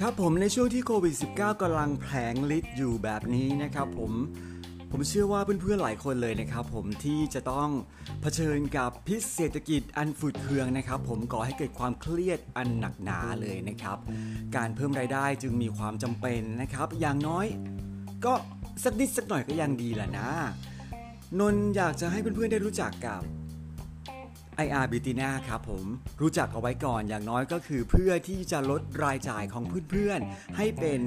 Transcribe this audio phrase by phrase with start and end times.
[0.00, 4.12] ครับผมในช่วงที่โควิด -19 กำลังแผลงฤทธิ์อยู่แบบนี้นะครับผม
[4.90, 7.68] ผมเชื่อว่าเพื่อนๆหลายคนเลยนะครับผมที่จะต้อง
[8.20, 13.98] เผชิญกับพิษเศรษฐกิจอันฝืดเคืองนะครับ ผมก่อให้เกิดความเครียดอันหนักหนาเลยนะครับ
[14.56, 17.46] การเพิ่มรายได้จึงมีความจำเป็นนะครับ อย่างน้อย
[18.24, 18.32] ก็
[18.84, 20.28] สักนิดสักหน่อยก็ยังดีแหละนะ
[21.40, 23.22] นนอยากจะให้เพื่อนๆได้รู้จักกับ
[24.64, 25.84] IR b i t i n a ครับผม
[26.20, 31.00] รู้จักเอาไว้ก่อนอย่างน้อยก็คือเพื่อที่จะลดรายจ่ายของเพื่อนๆ ให้เป็น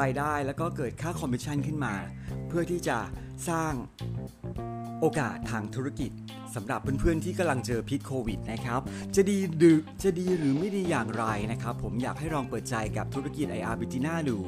[0.00, 1.94] รายได้แล้วก็เกิดค่าคอมมิชชั่นขึ้นมา
[2.48, 2.98] เพื่อที่จะ
[3.48, 3.72] สร้าง
[5.00, 6.10] โอกาสทางธุรกิจ
[6.54, 8.80] สำหรับเพื่อนๆที่กำลังเจอพิษโควิดนะครับ
[9.16, 14.38] จะดีหรือจะดีหรือไม่ดีอย่างไรนะครับ ผมอยากให้ลองเปิดใจกับธุรกิจ IR b i t i n a ดู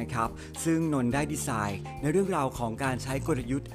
[0.00, 0.28] นะครับ
[0.64, 3.68] ซึ่งนนได้ดีไซน์ในเรื่องราวของการใช้กลยุทธ์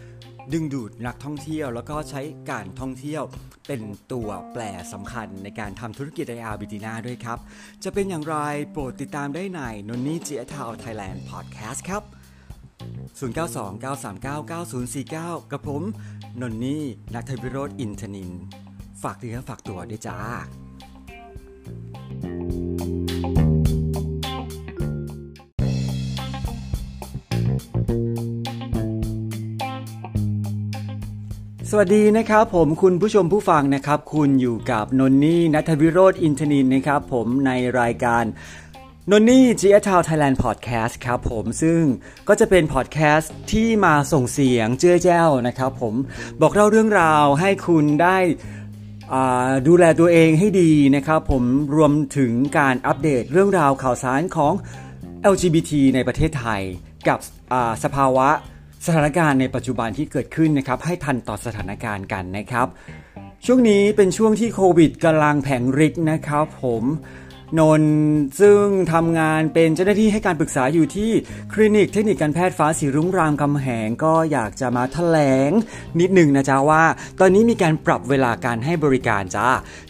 [0.54, 3.24] ดึงดูดนักท่องเที่ยว แล้วก็ใช้การท่องเที่ยว
[3.68, 4.62] เป็นตัวแปร
[4.94, 7.40] สำคัญในการทำธุรกิจไออาร์บิตินาด้วยครับ
[7.84, 8.36] จะเป็นอย่างไร
[8.72, 12.03] โปรดติดตามได้ในนนนี่เจีเอทาวไทยแลนด์พอดแคสต์ครับ
[13.20, 15.81] 0929399049 กับผม
[16.42, 18.31] นนนี่นักทวิโรธอินทนิน
[19.03, 20.20] ฝากเนื้อฝากตัวด้วยจ้า
[31.72, 38.24] สวัสดีนะครับผมคุณผู้ชมผู้ฟังนะครับ คุณอยู่กับนนนี่นัทวิโรธอินทนินนะครับ ผมในรายการ
[39.12, 41.82] นนนี่ g ี t ทาวไทยแลนด์พอดแคสต์ครับผมซึ่ง
[42.28, 45.94] ก็จะเป็นพอดแคสต์ที่มาส่งเสียงเจ้อแจ้วนะครับ ผม
[46.42, 48.18] บอกเล่าเรื่องราวให้คุณได้
[49.68, 51.44] ดูแลตัวเองให้ดีนะครับ ผม
[51.76, 54.54] รวมถึงการอัปเดตเรื่องราวข่าวสารของ
[55.34, 56.62] LGBT ในประเทศไทย
[57.08, 57.20] กับ
[57.84, 58.30] สภาวะ
[58.88, 62.68] สถานการณ์ในปัจจุบันที่เกิดขึ้นนะครับให้ทันต่อสถานการณ์กันนะครับ
[63.46, 66.84] ช่วงนี้เป็นช่วงที่โควิดกำลังแผงฤทธิ์นะครับผม
[67.60, 67.96] นนท์
[68.42, 71.12] ซึ่งทำงานเป็นเจ้าหน้าที่ให้การปรึกษาอยู่ที่
[71.53, 75.52] คลินิกเทคนิคการแพทย์ฟ้าสีรุ้งรามคำแหงก็อยากจะมาแถลง
[76.00, 76.84] นิดหนึ่งนะจ๊ะว่า
[77.20, 79.50] ตอนนี้มีการปรับเวลาการให้บริการจ้า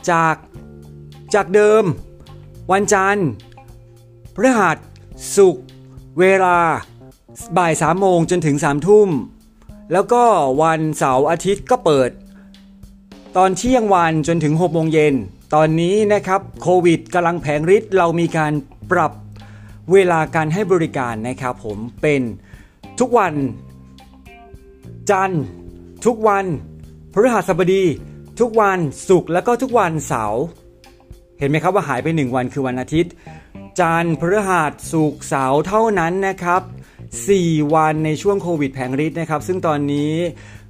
[0.09, 0.35] จาก
[1.33, 1.83] จากเดิม
[2.71, 3.27] วันจันทร์
[4.35, 4.77] พฤหัส
[5.35, 5.65] ศุกร์
[6.19, 6.59] เวลา
[7.57, 9.09] บ่ายสามโมงจนถึงสามทุ่ม
[9.93, 10.23] แล้วก็
[10.61, 12.09] วันเสาร์อาทิตย์ก็เปิด
[13.37, 15.15] ตอนเที่ยงวันจนถึง6โมงเย็น
[15.55, 18.53] ตอนนี้นะครับโควิดกำลังแผงฤทธิ์เรามีการ
[18.91, 19.11] ปรับ
[19.91, 22.21] เวลาการให้บริการนะครับผมเป็น
[22.99, 23.33] ทุกวัน
[25.09, 25.43] จันทร์
[26.05, 26.45] ทุกวัน
[27.13, 27.83] พฤหัสบดี
[28.39, 30.43] ทุกวันศุกร์แล้วก็ทุกวันเสาร์
[31.39, 33.11] เห็นไหมครับว่าหายไป 1 วันคือวันอาทิตย์
[33.79, 36.61] จันทร์พฤหัสศุกร์เสาร์เท่านั้นนะครับ
[37.15, 40.13] 4 วันในช่วงโควิดแผงฤทธิ์นะครับ ซึ่งตอนนี้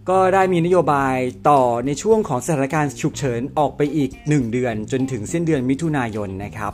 [0.10, 1.16] ก็ได้มีนโยบาย
[1.50, 6.74] ต่อในช่วงของสถานการณ์ฉุกเฉินออกไปอีก 1 เดือน จนถึงสิ้นเดือนมิถุนายนนะครับ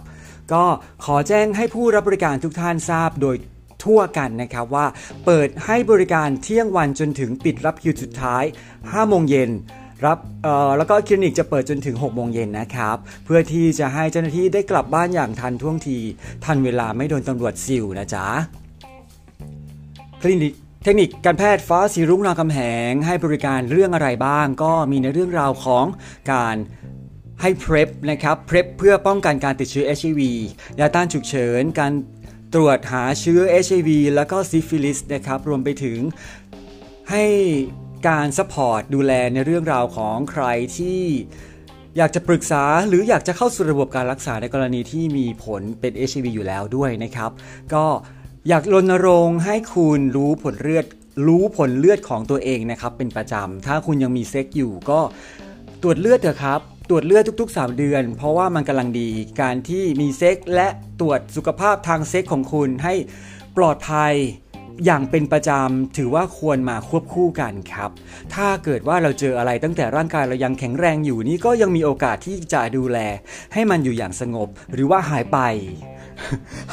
[0.53, 0.63] ก็
[1.06, 3.35] ขอแจ้งให้ผู้รับบริการทุกท่านทราบโดย
[3.84, 4.85] ทั่วกันนะครับว่า
[5.25, 8.44] เปิดให้บริการเที่ยงวันจนถึงปิดรับคิวสุดท้าย
[8.78, 9.51] 5 โมงเย็น
[10.06, 15.97] รับเอ่อแล้วก็คลินิกจะเปิดจนถึง 6 โมงเย็นนะครับ เพื่อที่จะให้เจ้าหน้าที่ได้กลับบ้านอย่างทันท่วงที
[16.45, 18.28] ทันเวลาไม่โดนตำรวจซิวนะจ๊ะ
[20.25, 20.53] คลินิก
[20.84, 25.85] เทคนิคการแพทย์ฟ้าสีรุ้งรามคำแหง ให้บริการเรื่องอะไรบ้าง ก็มีในเรื่องราวของ
[26.31, 26.56] การ
[27.41, 30.22] ให้ PrEP นะครับ PrEP เพื่อป้องกันการติดเชื้อ HIV
[30.79, 31.91] ยาต้านฉุกเฉิน การ
[32.53, 36.00] ตรวจหาเชื้อ HIV แล้วก็ซิฟิลิสนะครับ รวมไปถึง
[37.12, 37.25] ให้
[38.07, 40.45] การ support ดูแลในเรื่องราวของใคร
[40.78, 41.01] ที่
[41.97, 47.31] อยากจะปรึกษาหรืออยากจะเข้าสู่ระบบการรักษาในกรณีที่มีผลเป็น HIV อยู่แล้วด้วยนะครับ
[47.73, 47.85] ก็
[48.50, 50.86] อยากรณรงค์ให้คุณรู้ผลเลือด
[51.28, 55.00] รู้ผลเลือดของตัวเองนะครับ เป็นประจำ ถ้าคุณยังมีเซ็กซ์อยู่ก็
[55.81, 56.59] ตรวจเลือดเถอะครับ
[56.90, 59.09] ตรวจเลือดทุก ๆ 3 เดือน เพราะว่ามันกำลังดี
[59.42, 60.68] การที่มีเซ็กและ
[61.00, 62.94] ตรวจสุขภาพทางเซ็กของคุณให้
[63.58, 64.14] ปลอดภัย
[64.86, 67.90] อย่างเป็นประจำถือว่าควรมาควบคู่กันครับ
[68.34, 72.98] ถ้าเกิดว่าเราเจออะไรตั้งแต่ร่างกายเรายังแข็งแรงอยู่นี่ก็ยังมีโอกาสที่จะดูแล
[73.54, 75.39] ให้มันอยู่อย่างสงบ หรือว่าหายไป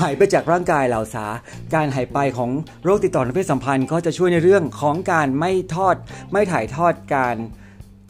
[0.00, 1.26] หายไปจากร่างกายเราซะ
[1.74, 2.50] การหายไปของ
[2.84, 5.96] โรคติดต่อทางเพศสัมพันธ์ก็จะช่วยในเรื่องของการไม่ทอด
[6.32, 7.36] ไม่ถ่ายทอดการ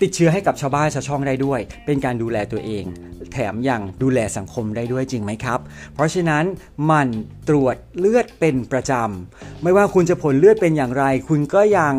[0.03, 2.85] ติดเชื้อให้กับชาวบ้านชาวช่องได้ด้วย เป็นการดูแลตัวเอง
[3.33, 5.61] แถมยังดูแลสังคมได้ด้วยจริงไหมครับ
[5.95, 6.45] เพราะฉะนั้น
[6.91, 7.09] มัน
[7.49, 11.95] ตรวจเลือดเป็นประจำ ไม่ว่าคุณจะผลเลือดเป็นอย่างไร คุณก็ยัง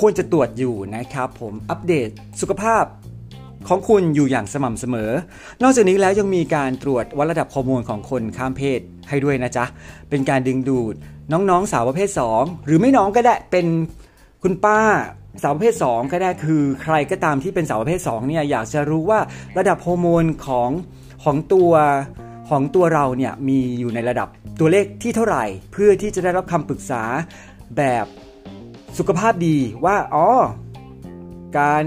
[0.00, 2.08] ควรจะตรวจอยู่นะครับ ผมอัปเดต
[2.40, 2.84] สุขภาพ
[3.68, 5.10] ของคุณอยู่อย่างสม่ำเสมอ
[5.62, 9.64] นอกจากนี้แล้วยังมีการตรวจวัดระดับฮอร์โมนของคนข้ามเพศให้ด้วยนะจ๊ะ
[10.10, 10.94] เป็นการดึงดูด
[11.32, 12.08] น้องๆสาวประเภท
[12.38, 13.66] 2 หรือไม่น้องก็ได้เป็น
[14.42, 14.78] คุณป้า
[15.42, 19.20] สาวประเภท 2 ก็ได้คือใครก็ตามที่เป็นสาวประเภท2เนี่ยอยากจะรู้ว่า
[19.58, 20.70] ระดับฮอร์โมนของ
[21.24, 21.72] ของตัว
[22.48, 24.28] ของตัวเราเนี่ยมีอยู่ในระดับ
[24.60, 27.02] ตัวเลขที่เท่าไหร่ เพื่อที่จะได้รับคำปรึกษา
[27.76, 28.06] แบบ
[28.98, 30.28] สุขภาพดีว่าอ๋อ
[31.58, 31.84] การ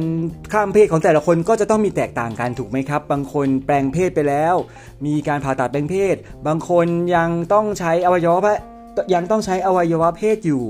[0.53, 4.55] ข้ามเพศของแต่ละคนก็จะต้องมีแตกต่างกันถูกไหมครับ บางคนแปลงเพศไปแล้ว
[5.05, 6.15] มีการผ่าตัดแปลงเพศ
[6.47, 8.53] บางคนยังต้องใช้อวัยวะ
[9.13, 10.63] ยังต้องใช้อวัยวะเพศอยู่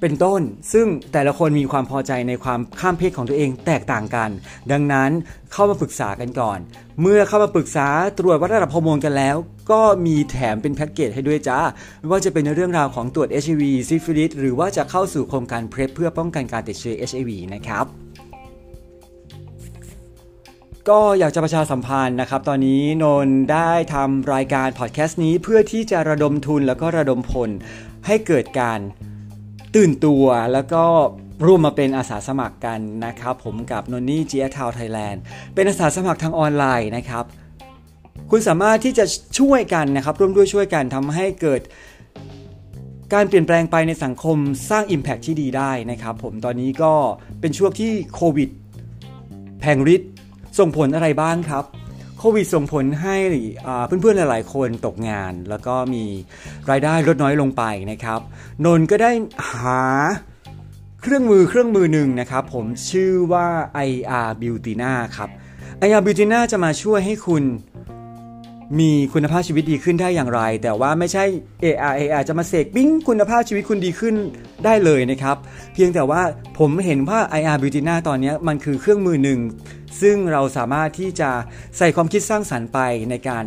[0.00, 0.40] เป็นต้น
[0.72, 4.30] ซึ่งแต่ละคนมีความพอใจในความข้ามเพศของตัวเองแตกต่างกัน
[4.72, 5.10] ดังนั้น
[5.52, 6.58] เข้ามาปรึกษากันก่อน
[7.00, 7.88] เมื่อเข้ามาปรึกษา
[8.18, 9.36] ตรวจวัดระดับฮอร์โมนกันแล้ว
[9.70, 11.60] ก็มีแถมเป็นแพ็กเกจให้ด้วยจ้า
[12.00, 17.86] ไม่ว่าจะเป็นในเรื่องราวของตรวจ HIV ซิฟิลิสหรือว่าจะเข้าสู่โครงการเพร p เพื่อป้องกันการติดเชื้อ HIV นะครับ
[20.88, 27.50] ก็อยากจะประชาสัมพันธ์นะครับ ตอนนี้นนได้ทำรายการพอดแคสต์นี้เพื่อที่จะระดมทุนแล้วก็ระดมผล
[28.06, 28.80] ให้เกิดการ
[29.76, 30.84] ตื่นตัวแล้วก็
[31.46, 35.22] ร่วมมาเป็นอาสาสมัครกันนะครับ ผมกับนนนี่จีเอทาวไทยแลนด์
[35.54, 37.24] เป็นอาสาสมัครทางออนไลน์นะครับ
[38.30, 39.04] คุณสามารถที่จะ
[39.38, 41.60] ช่วยกันนะครับ ร่วมด้วยช่วยกันทำให้เกิด
[43.14, 44.36] การเปลี่ยนแปลงไปในสังคม
[44.70, 46.92] สร้าง Impact ที่ดีได้นะครับ ผมตอนนี้ก็
[47.40, 48.50] เป็นช่วงที่โควิด
[49.60, 50.10] แพงฤทธิ์
[50.58, 51.64] ส่งผลอะไรบ้างครับ
[52.22, 53.16] โควิดส่งผลให้
[53.86, 56.04] เพื่อนๆ หลายๆ คนตกงาน แล้วก็มี
[56.70, 58.20] รายได้ลดน้อยลงไปนะครับ
[58.64, 59.12] นนก็ได้
[59.52, 59.82] หา
[61.02, 63.46] เครื่องมือเครื่องมือหนึ่งนะครับ ผมชื่อว่า
[63.88, 64.72] IR Beauty
[65.16, 65.28] ครับ
[65.86, 67.42] IR Beauty จะมาช่วยให้คุณ
[68.78, 71.24] มีคุณภาพชีวิตดีขึ้นได้อย่างไร แต่ว่าไม่ใช่
[71.64, 74.14] AR AR จะมาเสกปิ้งคุณภาพชีวิตคุณดีขึ้น
[74.64, 75.36] ได้เลยนะครับ
[75.74, 76.22] เพียงแต่ว่า
[76.58, 79.40] ผมเห็นว่า IR Beauty ตอนนี้มันคือเครื่องมือหนึ่ง
[80.00, 81.30] ซึ่งเราสามารถที่จะ
[81.78, 82.78] ใส่ความคิดสร้างสรรค์ไป
[83.10, 83.44] ในการ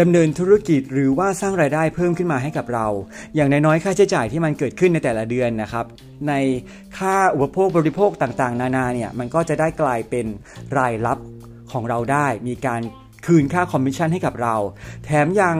[0.00, 2.86] ดำเนินธุรกิจหรือว่าสร้างรายได้เพิ่มขึ้นมาให้กับเรา
[3.34, 5.84] อย่างน้อยๆค่าใช้จ่ายที่มันเกิดขึ้นในแต่ละเดือนนะครับ
[6.28, 6.32] ใน
[6.98, 10.26] ค่าอุปโภคบริโภคต่างๆ นานาเนี่ยมันก็จะได้กลายเป็น
[10.78, 11.18] รายรับ
[11.72, 12.82] ของเราได้ มีการ
[13.26, 14.56] คืนค่าคอมมิชชั่นให้กับเรา
[15.04, 15.56] แถมยัง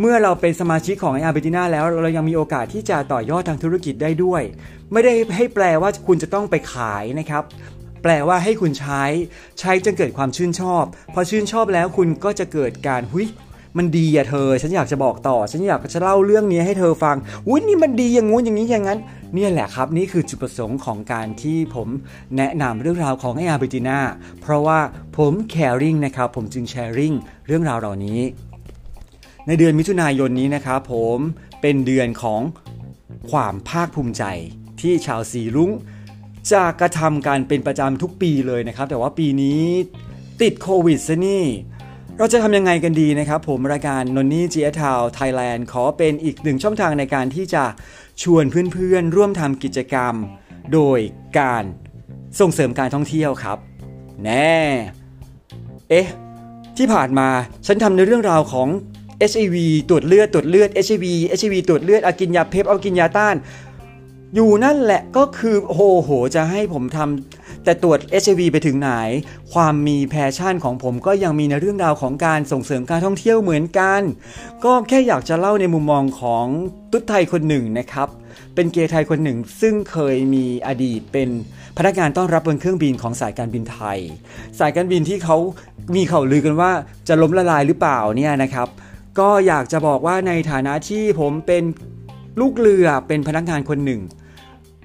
[0.00, 4.42] เมื่อเราเป็นสมาชิกของไออาร์เบติน่าแล้วเรายังมีโอกาสที่จะต่อยอดทางธุรกิจได้ด้วย
[4.92, 7.42] ไม่ได้ให้แปลว่าคุณจะต้องไปขายนะครับ
[8.02, 9.02] แปลว่าให้คุณใช้
[9.60, 10.84] ใช้จนเกิดความชื่นชอบ
[11.14, 13.26] พอชื่นชอบแล้วคุณก็จะเกิดการหุย
[13.76, 17.16] มันดีอะเธอ ฉันอยากจะบอกต่อ ฉันอยากจะเล่าเรื่องนี้ให้เธอฟัง
[17.48, 18.98] อุ้ยนี่มันดีอย่างงู้นอย่างนี้อย่างนั้น
[19.34, 21.88] เนี่ยแหละครับนี่คือจุดประสงค์ของการที่ผม
[22.36, 23.98] แนะนำเรื่องราวของไออาร์เบติน่า
[24.40, 24.80] เพราะว่า
[25.16, 27.14] ผม caring นะครับผมจึง sharing
[27.46, 28.20] เรื่องราวเหล่านี้
[29.46, 31.18] ในเดือนมิถุนายนนี้นะครับผม
[31.60, 32.40] เป็นเดือนของ
[33.30, 34.24] ความภาคภูมิใจ
[34.80, 35.70] ที่ชาวสีรุ้ง
[36.52, 39.62] จะกระทำการเป็นประจำทุกปีเลยนะครับ แต่ว่าปีนี้
[40.42, 41.44] ติดโควิดซะนี่
[42.18, 47.64] เราจะทำยังไงกันดีนะครับ ผมรายการนนนี่ Gay Tour Thailand ขอเป็นอีกหนึ่งช่องทางในการที่จะ
[48.22, 50.14] ชวนเพื่อนๆ ร่วมทำกิจกรรม
[50.72, 50.98] โดย
[51.38, 51.64] การ
[52.40, 53.58] ส่งเสริมการท่องเที่ยวครับ
[54.24, 54.56] แน่
[55.90, 56.06] เอ๊ะ
[56.76, 57.28] ที่ผ่านมา
[57.66, 58.68] ฉันทำในเรื่องราวของ
[59.30, 59.56] HIV
[59.88, 61.04] ตรวจเลือดตรวจเลือด HIV
[61.38, 63.36] HIV ตรวจเลือดอากินยาเพปเอากินยาต้าน
[64.34, 67.35] อยู่นั่นแหละก็คือโอ้โห จะให้ผมทำ
[67.66, 68.90] แต่ตรวจ HIV ไปถึงไหน
[69.52, 74.00] ความมี passion ของผมก็ยังมีในเรื่องราวของการส่งเสริมการท่องเที่ยวเหมือนกัน
[74.64, 76.46] ก็แค่อยากจะเล่าในมุมมองของ
[76.92, 78.08] ตุ๊ดไทยคนหนึ่งนะครับ
[78.54, 81.28] เป็นเกย์ไทยคนหนึ่ง ซึ่งเคยมีอดีตเป็น
[81.78, 83.98] พนักงานต้อนรับบนเครื่องบินของสายการบินไทย
[84.58, 85.36] สายการบินที่เขา
[85.96, 86.72] มีข่าวลือกันว่า
[87.08, 88.68] จะล้มละลายหรือเปล่าเนี่ยนะครับ
[89.18, 91.64] ก็อยากจะบอกว่าในฐานะที่ผมเป็น
[92.40, 94.00] ลูกเรือเป็นพนักงานคนหนึ่ง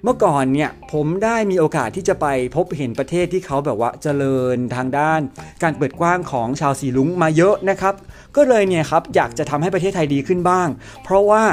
[0.04, 5.22] เมื่อก่อนเนี่ยผมได้มีโอกาสที่จะไปพบเห็นประเทศที่เขาแบบว่าเจริญทางด้าน
[5.64, 7.96] การเปิดกว้างของชาวสีลุงมาเยอะนะครับ
[8.36, 10.68] ก็เลยเนี่ยครับอยากจะทำให้ประเทศไทยดีขึ้นบ้าง
[11.04, 11.44] เพราะว่า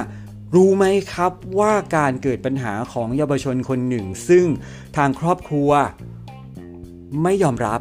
[0.55, 4.45] รู้ไหมครับว่าการเกิดปัญหาของเยาวชนคนหนึ่ง ซึ่ง
[4.97, 5.71] ทางครอบครัว
[7.23, 7.81] ไม่ยอมรับ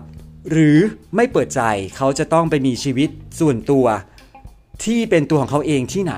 [0.52, 0.78] หรือ
[1.16, 1.62] ไม่เปิดใจ
[1.98, 3.10] เขาจะต้องไปมีชีวิต
[3.40, 3.86] ส่วนตัว
[4.84, 6.16] ที่เป็นตัวของเขาเองที่ไหน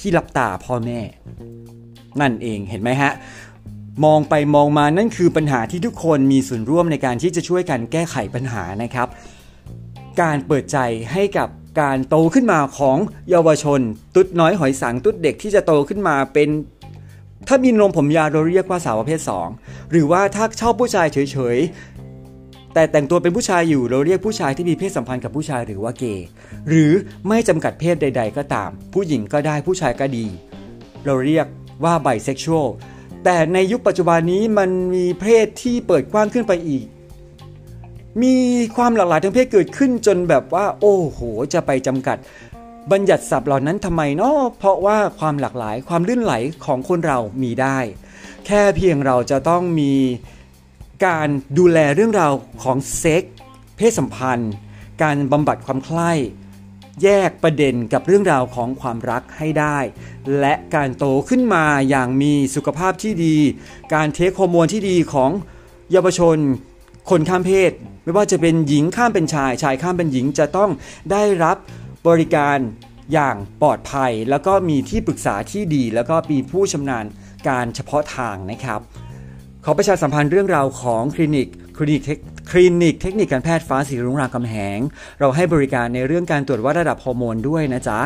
[0.00, 1.00] ที่รับตาพ่อแม่
[2.20, 3.12] นั่นเองเห็นไหมฮะ
[4.04, 9.08] มองไปมองมานั่นคือปัญหาที่ทุกคนมีส่วนร่วมในการที่จะช่วยกันแก้ไขปัญหานะครับ
[10.20, 10.78] การเปิดใจ
[11.12, 11.48] ให้กับ
[11.80, 12.98] การโตขึ้นมาของ
[13.30, 13.80] เยาวชน
[14.14, 16.48] ตุ๊ดน้อยหอยสังตุ๊ดเด็กที่จะโตขึ้นมาเป็น
[17.48, 19.20] ถ้ามีนมผมยาวเราเรียกว่าสาวประเภท
[19.54, 26.26] 2 หรือว่าถ้าชอบผู้ชายเฉยๆ แต่แต่งตัวเป็นผู้ชายอยู่เราเรียกผู้ชายที่มีเพศสัมพันธ์กับผู้ชายหรือว่าเกย์
[26.68, 26.92] หรือ
[27.28, 30.26] ไม่จำกัดเพศใด ๆ ก็ตาม ผู้หญิงก็ได้ผู้ชายก็ดี
[31.04, 31.46] เราเรียก
[31.84, 32.68] ว่าไบเซ็กชวล
[33.24, 36.86] แต่ในยุคปัจจุบันนี้มันมีเพศที่เปิดกว้างขึ้นไปอีก
[38.22, 38.36] มี
[38.76, 41.18] ความหลากหลายทางเพศเกิดขึ้นจนแบบว่า โอ้โห
[41.52, 42.16] จะไปจำกัด
[42.90, 46.34] บัญญัติศัพท์เหล่านั้นทำไมเนาะเพราะว่าความหลากหลายความลื่นไหล
[46.64, 47.78] ของคนเรามีได้
[48.46, 49.92] แค่เพียงเราจะต้องมี
[51.06, 52.32] การดูแลเรื่องราว
[52.62, 53.22] ของเซ็ก
[53.76, 54.52] เพศสัมพันธ์
[55.02, 56.12] การบำบัดความใคร่
[57.02, 59.78] แยกประเด็นกับเรื่องราวของความรักให้ได้
[60.40, 63.36] และการโตขึ้นมาอย่างมีสุขภาพที่ดี
[63.94, 65.30] การ take ฮอร์โมนที่ดีของ
[65.92, 66.36] เยาวชน
[67.10, 67.72] คนข้ามเพศ
[68.04, 70.70] ไม่ว่าจะเป็นหญิงข้ามเป็นชาย ชายข้ามเป็นหญิงจะต้อง
[71.10, 71.56] ได้รับ
[72.08, 72.58] บริการ
[73.12, 77.04] อย่างปลอดภัย แล้วก็มีที่ปรึกษาที่ดี แล้วก็มีผู้ชำนาญ
[77.48, 78.80] การเฉพาะทางนะครับ
[79.64, 82.02] ขอประชาสัมพันธ์เรื่องราวของคลินิกคลินิก
[82.50, 84.78] คลินิกเทคนิคการแพทย์ฟ้าสีรุ้งรามคำแหง
[85.20, 87.98] เราให้บริการในเรื่องการตรวจวัดระดับฮอร์โมนด้วยนะจ๊ะ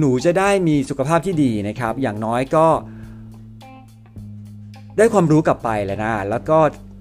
[0.00, 2.66] หนูๆจะได้มีสุขภาพที่ดีนะครับ อย่างน้อยก็
[4.98, 6.58] ได้ความรู้กลับไปแล้วนะ แล้วก็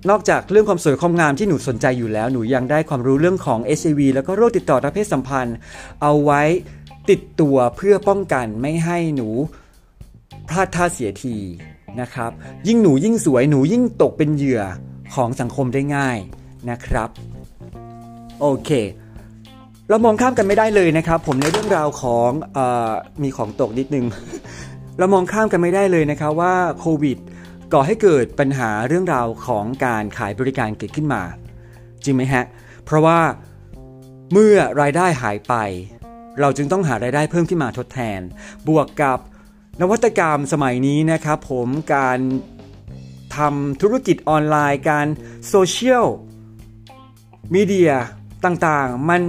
[0.10, 5.56] นอกจากเรื่องความสวยความงามที่หนูสนใจอยู่แล้ว หนูยังได้ความรู้เรื่องของ HIV แล้วก็โรคติดต่อทางเพศสัมพันธ์
[6.02, 6.42] เอาไว้
[7.10, 9.30] ติดตัวเพื่อป้องกันไม่ให้หนู
[10.50, 11.36] พลาดท่าเสียที
[12.02, 12.32] นะครับ
[12.68, 14.62] ยิ่งหนูยิ่งสวยหนูยิ่งตกเป็นเหยื่อ
[15.16, 16.18] ของสังคมได้ง่าย
[16.70, 17.10] นะครับ
[18.42, 18.70] โอเค
[19.90, 22.60] เรามองข้ามกันไม่ได้เลยนะครับ ผมในเรื่องราวของอ
[23.24, 24.06] มีของตกนิดนึง
[24.98, 27.18] เรามองข้ามกันไม่ได้เลยนะครับว่าโควิด
[27.74, 31.22] ก่อให้เกิดปัญหาเรื่องราวของการขายบริการเกิดขึ้นมา
[32.04, 32.44] จริงไหมฮะ
[32.86, 33.20] เพราะว่า
[34.32, 35.56] เมื่อรายได้หายไป
[36.42, 38.20] เราจึงต้องหารายได้เพิ่มขึ้นมาทดแทน
[38.68, 39.20] บวกกับ
[39.82, 42.20] นวัตกรรมสมัยนี้นะครับ ผมการ
[43.38, 45.08] ทำธุรกิจออนไลน์ การ
[45.48, 46.06] โซเชียล
[47.54, 47.92] มีเดีย
[48.46, 49.22] ต่างๆ มัน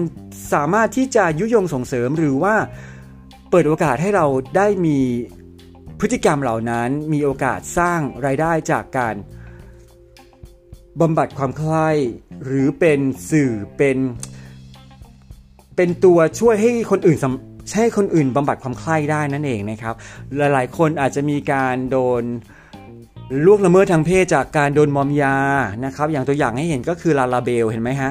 [0.52, 2.54] สามารถที่จะยุยงส่งเสริมหรือว่า
[3.50, 4.99] เปิดโอกาสให้เราได้มี
[6.00, 9.14] พฤติกรรมเหล่านั้น มีโอกาสสร้างรายได้จากการ
[11.00, 11.90] บำบัดความใคร่
[12.44, 13.99] หรือเป็นสื่อเป็น
[15.76, 17.18] เป็นตัวช่วยให้คนอื่น
[17.71, 19.94] ใช้คนอื่นบำบัดความใคร่ได้นั่นเองนะครับ
[20.37, 22.23] หลายๆ คนอาจจะมีการโดน
[23.45, 25.37] ล่วงละเมิดทางเพศจากการโดนมอมยา
[25.85, 28.11] นะครับ อย่างตัวอย่างให้เห็นก็คือลาลาเบลเห็นไหมฮะ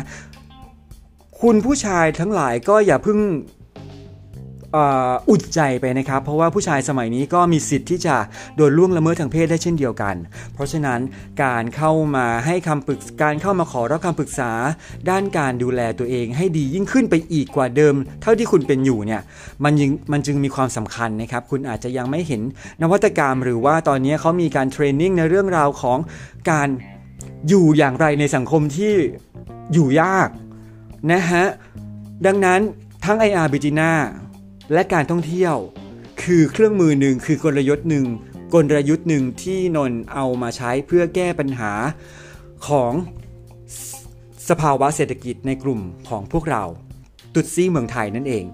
[1.41, 3.19] คุณผู้ชายทั้งหลายก็อย่าเพิ่ง
[5.29, 8.15] อุดใจไปนะครับ เพราะว่าผู้ชายสมัยนี้ก็มีสิทธิ์ที่จะ
[8.55, 10.15] โดนล่วงละเมิดทางเพศได้เช่นเดียวกัน
[10.53, 10.99] เพราะฉะนั้น
[11.43, 14.51] การเข้ามาให้คำปรึกการเข้ามาขอรับคำปรึกษา
[15.09, 19.21] ด้านการดูแลตัวเองให้ดียิ่งขึ้นไปอีกกว่าเดิม เท่าที่คุณเป็นอยู่เนี่ย
[19.63, 22.41] มันยังมันจึงมีความสำคัญนะครับ คุณอาจจะยังไม่เห็น
[22.81, 25.97] นวัตกรรม หรือว่าตอนนี้เขามีการเทรนนิ่งในเรื่องราวของ
[26.51, 26.67] การ
[27.47, 28.93] อยู่อย่างไรในสังคมที่
[29.73, 30.29] อยู่ยาก
[31.11, 31.45] นะฮะ
[32.25, 32.59] ดังนั้น
[33.05, 33.91] ทั้ง IR b i g i n a
[34.71, 35.55] และการท่องเที่ยว
[36.23, 38.05] คือเครื่องมือหนึ่งคือกลยุทธ์หนึ่ง
[38.53, 41.71] กลยุทธ์หนึ่งที่นนเอามาใช้เพื่อแก้ปัญหา
[42.67, 42.93] ของ
[44.49, 46.63] สภาวะเศรษฐกิจในกลุ่มของพวกเรา
[47.35, 48.45] ตุดซี่เมืองไทยนั่นเอง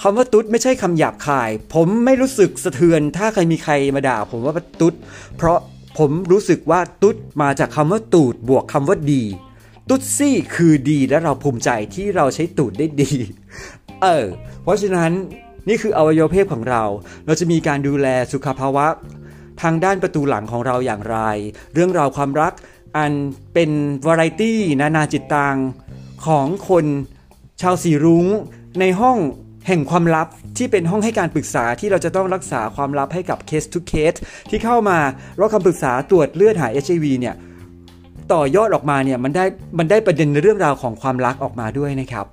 [0.00, 4.94] คำว่าตุ๊ดไม่ใช่คำหยาบคาย ผมไม่รู้สึกสะเทือน ถ้าใครมีใครมาด่า ผมว่าตุ๊ด
[5.36, 5.58] เพราะ
[5.98, 9.22] ผมรู้สึกว่าตุ๊ดมาจากคำว่าตูดบวกคำว่าดี
[9.88, 13.12] ตุ๊ดซี่คือดีและเราภูมิใจที่เราใช้ตูดได้ดี
[14.02, 14.26] เออ
[14.62, 15.12] เพราะฉะนั้น
[15.68, 16.82] นี่คืออวัยวะเพศของเรา
[17.26, 18.86] เราจะมีการดูแลสุขภาวะ
[19.62, 21.18] ทางด้านประตูหลังของเราอย่างไร
[21.74, 22.52] เรื่องราวความรัก
[22.96, 23.12] อัน
[23.54, 23.70] เป็น
[24.06, 25.56] วาไรตี้นานาจิตตัง
[26.26, 26.84] ของคน
[27.62, 28.26] ชาวสีรุ้ง
[28.80, 29.18] ในห้อง
[29.66, 34.12] แห่งความลับที่เป็นห้องให้การปรึกษาที่เราจะต้องรักษาความลับให้กับเคสทุกเคส
[34.50, 34.98] ที่เข้ามา
[35.38, 37.34] รับคำปรึกษาตรวจเลือดหา HIV เนี่ย
[38.32, 39.44] ต่อยอดออกมาเนี่ยมันได้
[39.78, 42.26] มันได้ประเด็นในเรื่องราวของความรักออกมาด้วยนะครับ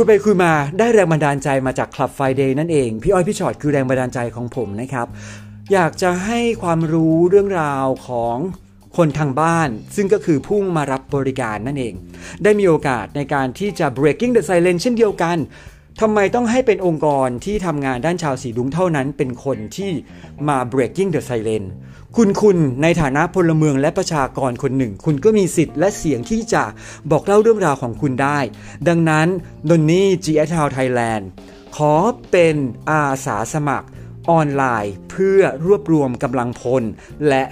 [0.00, 5.06] คุยไปคุยมาได้แรงบันดาลใจมาจากคลับไฟเดย์นั่นเอง พี่อ้อยพี่ชอดคือแรงบันดาลใจของผมนะครับ
[5.72, 8.36] อยากจะให้ความรู้เรื่องราวของ
[8.96, 11.94] คนทางบ้าน ซึ่งก็คือพุ่งมารับบริการนั่นเอง
[12.42, 15.36] ได้มีโอกาสในการที่จะ breaking the silence เช่นเดียวกัน
[16.02, 19.90] ทำไมต้องให้เป็นองค์กรที่ทำงานด้านชาวสีดุ้งเท่านั้นเป็นคนที่
[20.48, 21.68] มา breaking the silence
[22.16, 26.64] คุณคุณในฐานะพลเมืองและประชากรคนหนึ่ง คุณก็มีสิทธิ์และเสียงที่จะ
[27.10, 28.38] บอกเล่าเรื่องราวของคุณได้
[28.88, 29.26] ดังนั้น
[29.68, 31.24] ดนนี่ g อ t o w Thailand
[31.76, 31.94] ขอ
[32.30, 32.56] เป็น
[32.90, 33.88] อาสาสมัคร
[34.30, 36.82] ออนไลน์ เพื่อรวบรวมกำลังพล
[37.28, 37.42] และ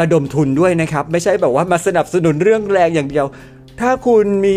[0.00, 3.26] ระดมทุนด้วยนะครับ ไม่ใช่แบบว่ามาสนับสนุนเรื่องแรงอย่างเดียว
[3.80, 4.56] ถ้าคุณมี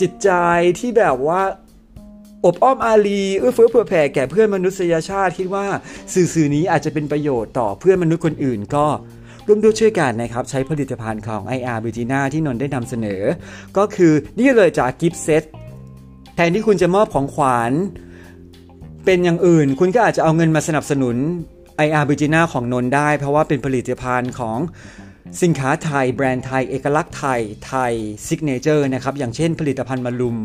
[0.00, 0.30] จิตใจ
[0.78, 1.40] ที่แบบว่า
[2.44, 5.64] อบอ้อมอารีเอื้อเฟื้อเผื่อแผ่แก่เพื่อนมนุษยชาติคิดว่า
[6.14, 8.86] สื่อสื่อนี้อาจจะเป็นประโยชน์ต่อเพื่อนมนุษย์คนอื่นก็
[9.46, 13.22] ร่วมด้วยช่วยกันนะครับ ใช้ผลิตภัณฑ์ของ IR b ิ g i n a ที่นนได้นำเสนอ
[13.76, 15.44] ก็คือนี่เลยจากกิฟต์เซต
[16.34, 17.72] แทนที่คุณจะมอบของขวัญ
[19.04, 21.16] เป็นอย่างอื่น คุณก็อาจจะเอาเงินมาสนับสนุน
[21.86, 24.58] IR b ิ g i n a ของนนได้ เพราะว่าเป็นผลิตภัณฑ์ของ
[25.42, 27.92] สินค้าไทยแบรนด์ไทยเอกลักษณ์ไทยไทย
[28.26, 30.36] signature นะครับอย่างเช่นผลิตภัณฑ์มารุม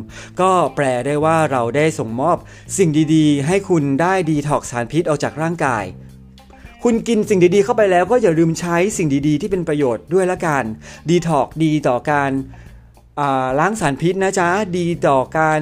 [0.41, 2.37] ก็แปลได้ว่าเราได้ส่งมอบ
[2.77, 5.85] สิ่งดีๆ ให้คุณได้ดีถอกสารพิษออกจากร่างกาย
[6.83, 10.63] คุณกินสิ่งดีๆเข้าไปแล้วก็อย่าลืมใช้สิ่งดีๆ ที่เป็นประโยชน์ด้วยละกัน
[11.09, 12.31] ดีถอกดีต่อการ
[13.59, 15.59] ล้างสารพิษนะจ๊ะดีต่อการ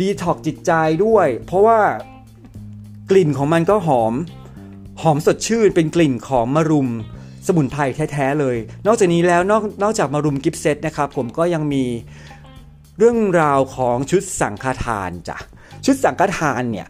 [0.00, 0.72] ดีถอกจิตใจ
[1.04, 1.80] ด้วย เพราะว่า
[3.10, 4.14] กลิ่นของมันก็หอม
[5.02, 6.90] หอมสดชื่นเป็นกลิ่นของมะรุม
[7.56, 11.84] มุนไพรแท้ๆเลย นอกจากนี้แล้วนอกนอกจากมารุมกิฟเซตนะครับผมก็ยังมี
[12.98, 15.38] เรื่องราวของชุดสังฆทานจ้ะ
[15.84, 16.88] ชุดสังฆทานเนี่ย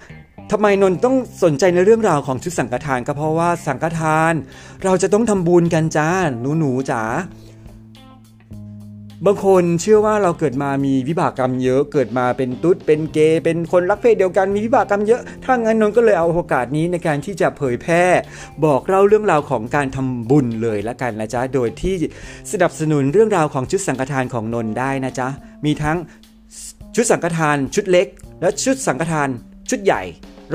[0.51, 4.33] ทำไมนนต้องสนใจในเรื่องราวของชุดสังฆทานก็เพราะว่าสังฆทาน
[4.85, 6.09] เราจะต้องทำบุญกันจ้า
[6.41, 7.03] หนูหนูจ๋า
[9.27, 18.05] บางคนเชื่อว่าเราเกิดมามีวิบากกรรมเยอะ เกิดมาเป็นตุ๊ด เป็นเกย์ เป็นคนรักเพศเดียวกัน มีวิบากกรรมเยอะ ถ้างั้นนนก็เลยเอาโอกาสนี้ในการที่จะเผยแพร่
[18.65, 21.95] บอกเล่าเรื่องราวของการทำบุญเลยละกันนะจ๊ะ โดยที่
[22.53, 25.29] สนับสนุนเรื่องราวของชุดสังฆทานของนนได้นะจ๊ะ
[25.65, 25.99] มีทั้ง
[26.95, 28.07] ชุดสังฆทาน ชุดเล็ก
[28.41, 29.29] และชุดสังฆทาน
[29.71, 30.03] ชุดใหญ่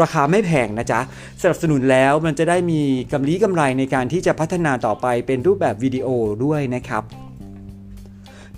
[0.02, 1.00] ราคาไม่แพงนะจ๊ะ
[1.42, 2.82] สนับสนุนแล้วมันจะได้มี
[3.12, 6.08] กำไรกำไรในการที่จะพัฒนาต่อไปเป็นรูปแบบวิดีโอ
[6.44, 7.25] ด้วยนะครับ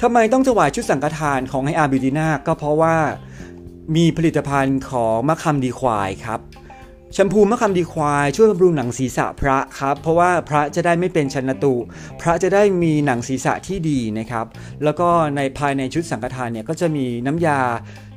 [0.01, 2.95] ทำไมต้องถวายชุดสังฆทานของให้อาบิดินาก็เพราะว่า
[3.95, 6.39] มีผลิตภัณฑ์ของมะคำดีควายครับ
[7.13, 11.75] แชมพูมะคำดีควายช่วยบำรุงหนังศีรษะพระครับ เพราะว่าพระจะได้ไม่เป็นชันตุ
[12.21, 14.45] พระจะได้มีหนังศีรษะที่ดีนะครับ
[14.83, 17.59] แล้วก็ในภายในชุดสังฆทานเนี่ยก็จะมีน้ำยา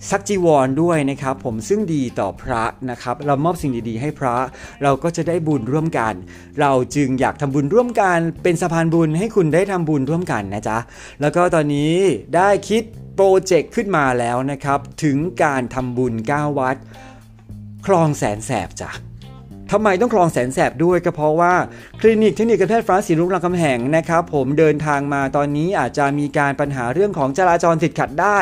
[0.08, 4.36] ซักจีวรด้วยนะครับผมซึ่งดีต่อพระนะครับ เรามอบสิ่งดีๆ ให้พระ
[4.82, 6.14] เราก็จะได้บุญร่วมกัน
[6.60, 10.78] เราจึงอยากทำบุญร่วมกัน เป็นสะพานบุญให้คุณได้ทำบุญร่วมกันนะจ๊ะ
[11.20, 11.94] แล้วก็ตอนนี้
[12.36, 12.82] ได้คิด
[13.14, 16.76] โปรเจกต์ขึ้นมาแล้วนะครับ ถึงการทำบุญ9วัด
[17.86, 18.90] คลองแสนแสบจ้ะ
[19.70, 21.54] ทำไมต้องคลองแสนแสบด้วยก็เพราะว่า
[22.00, 28.40] คลินิกเทคนิคการแพทย์ฟ้าสีรุ้งรามคำแหงนะครับผมเดินทางมาตอนนี้อาจจะมีการปัญหาเรื่องของจราจรติดขัดได้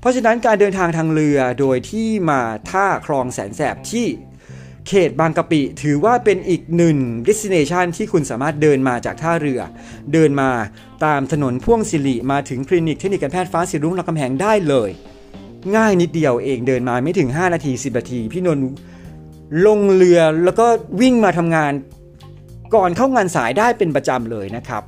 [0.00, 2.40] เพราะฉะนั้นการเดินทางทางเรือโดยที่มา
[2.70, 4.06] ท่าคลองแสนแสบที่
[4.88, 6.96] เขตบางกะปิถือว่าเป็นอีกหนึ่ง
[7.28, 9.60] destination ที่คุณสามารถเดินมาจากท่าเรือ
[10.12, 10.50] เดินมา
[11.04, 14.90] ตามถนนพ่วงสิริมาถึงคลินิกเทคนิคการแพทย์ฟ้าสีรุ้งรามคำแหงได้เลย
[15.76, 18.66] ง่ายนิดเดียวเองเดินมาไม่ถึง 5 นาที 10 นาที พี่นนท์
[19.66, 20.66] ลงเรือแล้วก็
[21.00, 21.72] วิ่งมาทำงาน
[22.74, 24.82] ก่อนเข้างานสายได้เป็นประจำเลยนะครับ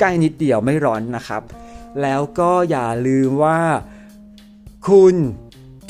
[0.00, 1.42] ใกล้นิดเดียวไม่ร้อนนะครับ
[2.02, 3.60] แล้วก็อย่าลืมว่า
[4.88, 5.16] คุณ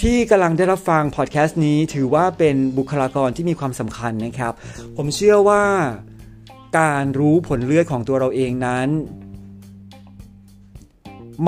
[0.03, 4.53] ที่กำลังได้รับฟังพอดแคสต์นี้ถือว่าเป็นบุคลากรที่มีความสำคัญนะครับ
[4.97, 5.65] ผมเชื่อว่า
[6.79, 8.89] การรู้ผลเลือดของตัวเราเองนั้น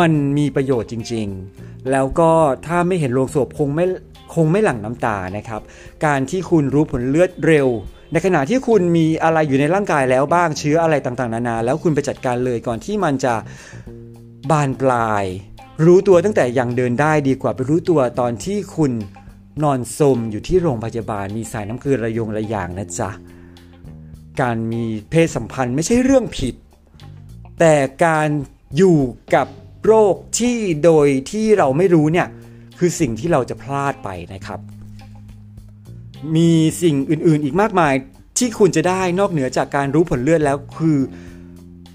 [0.01, 1.27] มันมีประโยชน์จริง
[1.59, 2.33] ๆ แล้วก็
[2.67, 3.87] ถ้าไม่เห็นโลงศพคงไม่
[4.35, 5.61] คงไม่หลั่งน้ำตานะครับ
[6.07, 7.69] การที่คุณรู้ผลเลือดเร็ว
[8.13, 13.35] ในขณะที่คุณมีอะไรอยู่ในร่างกายแล้วบ้างเชื้ออะไรต่างๆ นานา แล้วคุณไปจัดการเลยก่อนที่มันจะ
[14.51, 15.25] บานปลาย
[15.87, 18.93] รู้ตัวตั้งแต่ยังเดินได้ดีกว่าไปรู้ตัวตอนที่คุณ
[19.63, 23.11] นอนสมอยู่ที่โรงพยาบาลมีสายน้ำเกลือระยงระยางนะจ๊ะ
[24.41, 26.55] การมีเพศสัมพันธ์ไม่ใช่เรื่องผิด
[27.59, 28.29] แต่การ
[28.77, 28.99] อยู่
[29.35, 29.47] กับ
[29.87, 32.29] โรคที่โดยที่เราไม่รู้เนี่ย
[32.79, 34.61] คือสิ่งที่เราจะพลาดไปนะครับ
[36.37, 37.95] มีสิ่งอื่นๆอีกมากมาย
[38.39, 40.99] ที่คุณจะได้นอกเหนือจากการรู้ผลเลือดแล้วคือ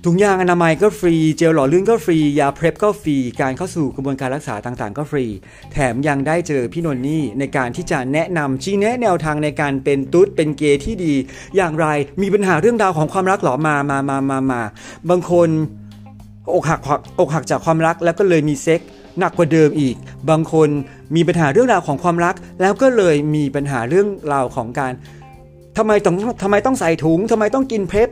[0.08, 5.26] ถุงยางอนามัยก็ฟรี เจลหล่อลื่นก็ฟรี ยาเพล็บก็ฟรี การเข้าสู่กระบวนการรักษาต่างๆ ก็ฟรี
[5.72, 11.14] แถมยังได้เจอพี่นนนี่ในการที่จะแนะนำชี้แนะแนวทางในการเป็นตุ๊ดเป็นเกย์ที่ดี
[11.56, 11.86] อย่างไร
[12.22, 14.62] มีปัญหาเรื่องราวของความรักหรอมามามามามา
[15.10, 15.50] บางคน
[16.54, 16.80] อกหัก
[17.20, 18.82] อกหักจากความรักแล้วก็เลยมีเซ็ก
[19.20, 19.96] หนักกว่าเดิมอีก
[20.30, 20.70] บางคน
[21.16, 24.92] มีปัญหาเรื่องราวของความรัก แล้วก็เลยมีปัญหาเรื่องราวของการ
[25.78, 28.10] ทำไมต้องทำไมต้องใส่ถุงทำไมต้องกินเพลฟ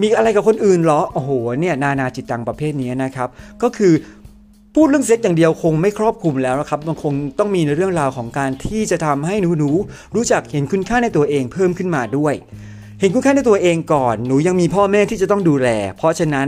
[0.00, 3.28] มีอะไรกับคนอื่นเหรอ โอ้โห เนี่ยนานาจิตตังประเภทนี้นะครับ
[3.62, 3.92] ก็คือ
[4.74, 9.70] พูดเรื่องเซ็กอย่างเดียวคงไม่ครอบคลุมแล้วนะครับ มันคงต้องมีในเรื่องราวของการที่จะทำให้หนูหนู
[10.14, 12.34] รู้จักเห็นคุณค่าในตัวเองเพิ่มขึ้นมาด้วย
[13.00, 16.46] เห็นคุณค่าในตัวเองก่อน หนูยังมีพ่อแม่ที่จะต้องดูแล เพราะฉะนั้น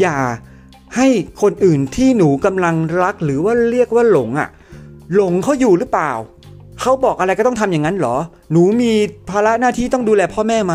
[0.00, 0.16] อย่า
[0.96, 1.06] ให้
[1.42, 4.48] คนอื่นที่หนูกำลังรักหรือว่าเรียกว่าหลงอะ
[5.14, 6.12] หลงเขาอยู่หรือเปล่า
[6.80, 8.16] เขาบอกอะไรก็ต้องทำอย่างนั้นหรอ
[8.52, 8.92] หนูมี
[9.30, 10.74] ภาระหน้าที่ต้องดูแลพ่อแม่ไหม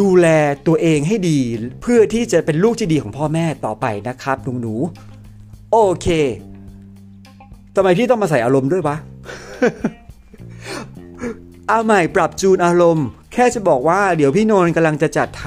[0.00, 0.26] ดูแล
[0.66, 1.40] ตัวเองให้ดี
[1.82, 4.74] เพื่อที่จะเป็นลูกที่ดีของพ่อแม่ต่อไปนะครับหนูหนู
[5.72, 6.06] โอเค
[7.74, 8.96] ทำไมพี่ต้องมาใส่อารมณ์ด้วยวะ
[11.68, 15.46] เอาใหม่ปรับจูนอารมณ์ แค่จะบอกว่าเดี๋ยวพี่นนท์กำลังจะจัดท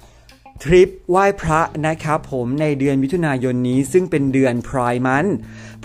[0.00, 5.26] ำทริปไหว้พระนะครับผมในเดือนมิถุนายนนี้ซึ่งเป็นเดือนพรายมัน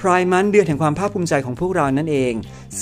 [0.04, 2.34] พรายมันเดือนแห่งความภาคภูมิใจของพวกเรานั่นเอง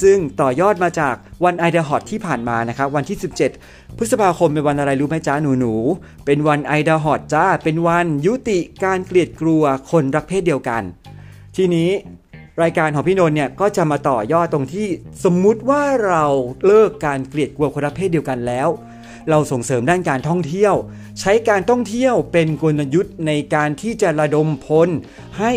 [0.02, 3.18] ซึ่งต่อยอดมาจากวันไอเดฮอตที่ผ่านมานะครับ วันที่
[3.58, 5.74] 17 พฤษภาคมเป็นวันอะไรรู้ไหมจ้าหนูหนู
[6.26, 10.84] เป็นวันไอเดฮอตจ้า เป็นวันยุติการเกลียดกลัวคนรักเพศเดียวกัน
[11.56, 11.90] ทีนี้
[12.62, 14.88] รายการของพี่นนท์เนี่ยก็จะมาต่อยอดตรงที่
[15.24, 16.26] สมมุติว่าเรา
[16.66, 18.70] เลิกการเกลียดกลัวคนรักเพศเดียวกันแล้ว
[19.30, 20.74] เราส่งเสริมด้านการท่องเที่ยว
[21.20, 24.90] ใช้การท่องเที่ยวเป็นกลยุทธ์ในการที่จะระดมพล
[25.40, 25.52] ให้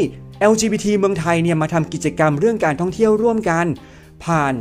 [0.50, 3.66] LGBT เมืองไทยเนี่ยมาทำกิจกรรมเรื่องการท่องเที่ยวร่วมกัน
[4.24, 4.54] ผ่าน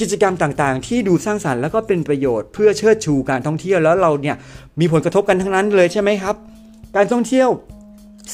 [0.00, 4.36] กิจกรรมต่างๆ ที่ดูสร้างสารรค์แล้วก็เป็นประโยชน์เพื่อเชิดชูการท่องเที่ยวแล้วเราเนี่ย
[4.80, 6.36] มีผลกระทบกันทั้งนั้นเลยใช่ไหมครับ
[6.96, 7.48] การท่องเที่ยว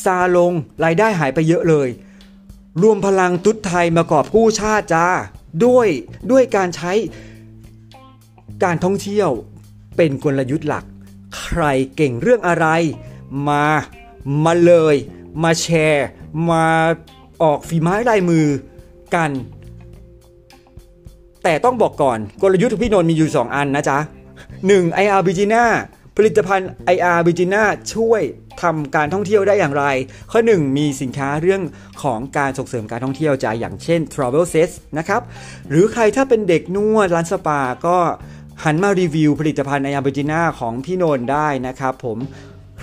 [0.04, 0.52] ซาลง
[0.84, 1.88] รายได้หายไปเยอะเลย
[2.82, 5.06] รวมพลังตุ๊ดไทยมากอบกู้ชาติจ้า
[5.64, 5.88] ด้วย
[6.30, 6.92] ด้วยการใช้
[8.64, 9.30] การท่องเที่ยว
[9.96, 10.84] เป็นกลยุทธ์หลัก
[11.40, 11.62] ใคร
[11.96, 12.66] เก่งเรื่องอะไร
[13.48, 13.66] มา
[14.44, 14.96] มาเลย
[15.42, 16.06] มาแชร์
[16.50, 16.66] มา
[17.42, 18.46] ออกฝีไม้ลายมือ
[19.14, 19.30] กัน
[21.44, 23.98] แต่ต้องบอกก่อนกลยุทธ์พี่นนท์มีอยู่ 2 อันนะจ๊ะ
[24.50, 25.02] 1.
[25.04, 25.64] IR b i g i n a
[26.16, 27.62] ผลิตภัณฑ์ IR b i g i n a
[27.94, 28.22] ช่วย
[28.62, 29.84] ทำการท่องเที่ยวได้อย่างไร
[30.30, 31.62] ข้อ 1 มีสินค้าเรื่อง
[32.02, 35.22] ของการส่งเสริมการท่องเที่ยวจ้ะอย่างเช่น Travel Set นะครับ
[35.68, 37.98] หรือใครถ้าเป็นเด็กนวดร้านสปาก็
[38.64, 42.18] หันมารีวิวผลิตภัณฑ์ IR b i g i n a ของพี่นนท์ได้นะครับผม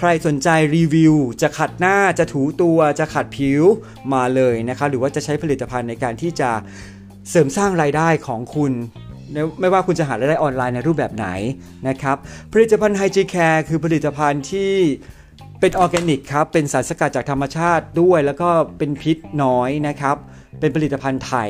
[0.02, 3.62] ใครสนใจรีวิว จะขัดหน้าจะถูตัวจะขัดผิว
[4.14, 6.50] มาเลยนะครับหรือว่าจะใช้ผลิตภัณฑ์ในการที่จะ
[7.30, 8.74] เสริมสร้างรายได้ของคุณ
[9.60, 11.28] ไม่ว่าคุณจะหารายได้ออนไลน์ในรูปแบบไหน
[11.88, 12.18] นะครับ
[12.54, 14.74] ผลิตภัณฑ์ไฮจีแคร์คือผลิตภัณฑ์ที่
[15.60, 20.16] เป็นออร์แกนิกครับ เป็นสารสกัดจากธรรมชาติด้วย แล้วก็เป็นพิษน้อยนะครับ
[20.60, 21.50] เป็นผลิตภัณฑ์ไทย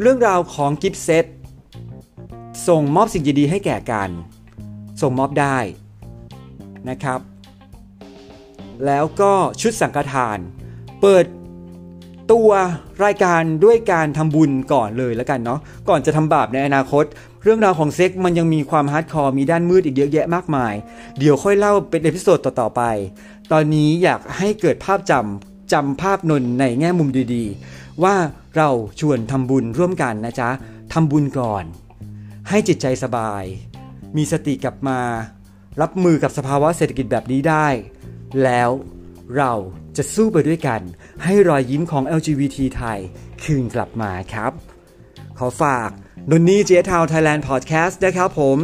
[0.00, 1.26] เรื่องราวของ gift set
[2.68, 4.10] ส่งมอบสิ่งดีๆให้แก่กัน
[5.02, 5.58] ส่งมอบได้
[6.88, 7.20] นะครับ
[8.86, 10.38] แล้วก็ชุดสังฆทาน
[11.00, 11.24] เปิด
[12.32, 12.50] ตัว
[13.04, 17.04] รายการด้วยการทำบุญก่อนเลยแล้วกันเนาะก่อนจะทำบาปในอนาคต
[17.42, 20.74] เรื่องราวของเซ็กมันยังมีความ hardcore มีด้านมืดอีกเยอะแยะมากมาย
[21.18, 22.82] เดี๋ยวค่อยเล่าเป็น episode ต่อๆไป
[23.52, 28.14] ตอนนี้อยากให้เกิดภาพจำจำภาพนนในแง่มุมดีๆ ว่า
[28.56, 28.68] เรา
[29.00, 30.50] ชวนทำบุญร่วมกันนะจ๊ะ
[30.92, 31.64] ทำบุญก่อน
[32.48, 33.44] ให้จิตใจสบาย
[34.16, 35.00] มีสติกลับมา
[35.80, 37.66] รับมือกับสภาวะเศรษฐกิจแบบนี้ได้
[38.44, 38.70] แล้ว
[39.36, 39.52] เรา
[39.96, 40.80] จะสู้ไปด้วยกัน
[41.24, 42.98] ให้รอยยิ้มของ LGBT ไทย
[43.42, 44.52] คืนกลับมาครับ
[45.38, 45.90] ขอฝาก
[46.30, 48.58] นนนี่เจทาวไทยแลนด์พอดแคสต์นะครับผม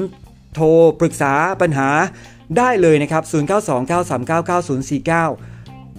[0.55, 0.66] โทร
[1.01, 1.88] ปรึกษาปัญหา
[2.59, 3.31] ได้เลยนะครับ 0929399049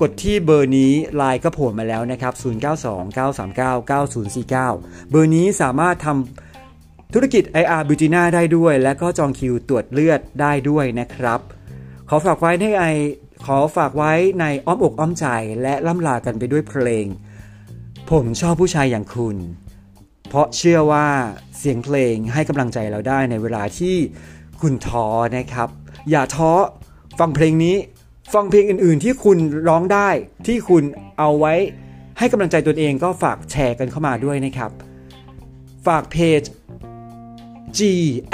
[0.01, 4.47] กดที่เบอร์นี้ไลน์ก็โผล่มาแล้วนะครับ 0929399049
[5.09, 6.15] เบอร์นี้สามารถทำ
[7.13, 11.39] ธุรกิจ IR b u t i n a ได้ด้วย และก็จองคิวตรวจเลือดได้ด้วยนะครับ
[12.09, 12.85] ขอฝากไว้ให้ไอ
[13.45, 15.25] ขอฝากไว้ในอ้อมอกอ้อมใจ
[15.61, 17.05] และล่ำลากันไปด้วยเพลง
[18.11, 19.37] ผมชอบผู้ชายอย่างคุณ
[20.27, 21.07] เพราะเชื่อว่า
[21.57, 23.95] เสียงเพลงให้กำลังใจเราได้ในเวลาที่
[24.61, 25.69] คุณท้อนะครับ
[26.09, 26.51] อย่าท้อ
[27.19, 27.75] ฟังเพลงนี้
[28.33, 30.09] ฟังเพลงอื่น ๆ ที่คุณร้องได้
[30.47, 30.83] ที่คุณ
[31.19, 31.53] เอาไว้
[32.17, 34.71] ให้กำลังใจตนเองก็ฝากแชร์กันเข้ามาด้วยนะครับ
[35.87, 36.41] ฝากเพจ
[37.77, 37.79] G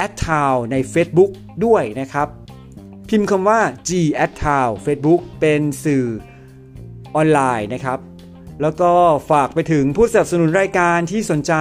[0.06, 1.32] at Town ใน Facebook
[1.66, 2.28] ด้วยนะครับ
[3.10, 3.92] พิมพ์คำว่า G
[4.24, 6.06] at Town Facebook เป็นสื่อ
[7.16, 8.00] ออนไลน์นะครับ
[8.62, 8.92] แล้วก็
[9.32, 11.54] ฝากไปถึงผู้สนับสนุนรายการที่สนใจ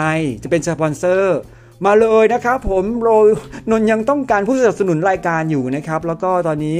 [0.43, 1.39] จะเป็นสปอนเซอร์
[1.85, 3.29] มาเลยนะครับผมโรย
[3.71, 6.79] นนยังต้องการผู้สนับสนุนรายการอยู่นะครับ แล้วก็ตอนนี้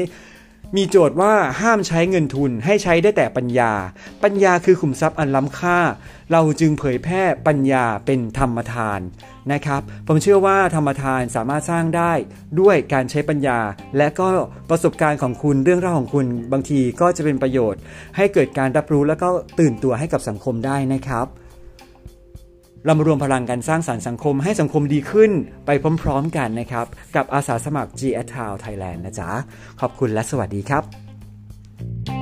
[0.77, 3.73] มีโจทย์ว่าห้ามใช้เงินทุนให้ใช้ได้แต่ปัญญา
[4.23, 5.79] ปัญญาคือขุมทรัพย์อันล้ำค่า
[6.33, 9.01] เราจึงเผยแพร่ปัญญาเป็นธรรมทาน
[9.53, 12.13] นะครับ ผมเชื่อว่าธรรมทานสามารถสร้างได้
[12.61, 13.59] ด้วยการใช้ปัญญา
[13.97, 14.29] และก็
[14.71, 17.81] ประสบการณ์ของคุณเรื่องราวของคุณบางทีก็จะเป็นประโยชน์
[18.17, 19.29] ให้เกิดการรับรู้แล้วก็
[19.61, 21.27] ตื่นตัวให้กับสังคมได้นะครับ
[22.85, 25.31] เรามารวมพลังกันสร้างสารรค์สังคมให้สังคมดีขึ้น
[25.67, 25.71] ไป
[26.03, 29.31] พร้อมๆกันนะครับ กับอาสาสมัคร G a t o w Thailand นะจ๊ะ
[29.81, 32.22] ขอบคุณและสวัสดีครับ